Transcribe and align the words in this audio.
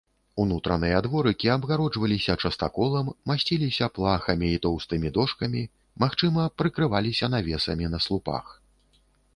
Унутраныя 0.43 1.01
дворыкі 1.07 1.51
абгароджваліся 1.55 2.33
частаколам, 2.47 3.11
масціліся 3.33 3.91
плахамі 3.99 4.47
і 4.55 4.61
тоўстымі 4.65 5.13
дошкамі, 5.19 5.61
магчыма, 6.07 6.49
прыкрываліся 6.63 7.25
навесамі 7.37 7.85
на 7.95 7.99
слупах. 8.09 8.45